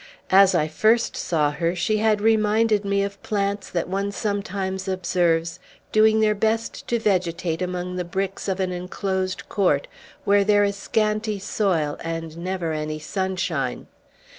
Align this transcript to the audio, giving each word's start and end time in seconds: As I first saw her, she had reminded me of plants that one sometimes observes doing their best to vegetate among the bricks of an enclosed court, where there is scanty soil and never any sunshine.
As 0.31 0.55
I 0.55 0.67
first 0.67 1.15
saw 1.15 1.51
her, 1.51 1.75
she 1.75 1.97
had 1.97 2.21
reminded 2.21 2.83
me 2.83 3.03
of 3.03 3.21
plants 3.21 3.69
that 3.69 3.87
one 3.87 4.11
sometimes 4.11 4.87
observes 4.87 5.59
doing 5.91 6.21
their 6.21 6.33
best 6.33 6.87
to 6.87 6.97
vegetate 6.97 7.61
among 7.61 7.97
the 7.97 8.03
bricks 8.03 8.47
of 8.47 8.59
an 8.59 8.71
enclosed 8.71 9.47
court, 9.47 9.87
where 10.25 10.43
there 10.43 10.63
is 10.63 10.75
scanty 10.75 11.37
soil 11.37 11.97
and 12.03 12.35
never 12.35 12.73
any 12.73 12.97
sunshine. 12.97 13.85